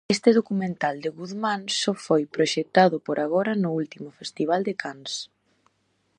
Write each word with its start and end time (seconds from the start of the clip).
Este 0.15 0.29
documental 0.39 0.95
de 1.03 1.09
Guzmán 1.19 1.61
só 1.81 1.93
foi 2.05 2.23
proxectado 2.35 2.95
por 3.05 3.17
agora 3.25 3.53
no 3.63 3.69
último 3.81 4.09
Festival 4.19 4.61
de 4.67 4.73
Cans. 4.81 5.13